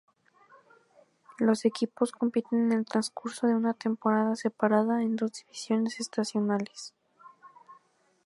Los 1.37 1.63
equipos 1.63 2.11
compiten 2.11 2.57
en 2.57 2.79
el 2.79 2.85
transcurso 2.85 3.45
de 3.45 3.53
una 3.53 3.75
temporada 3.75 4.35
separada 4.35 5.03
en 5.03 5.15
dos 5.15 5.31
divisiones 5.33 5.99
estacionales. 5.99 6.95